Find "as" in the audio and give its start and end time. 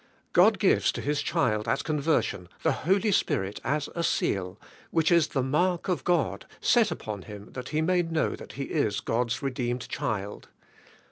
3.63-3.87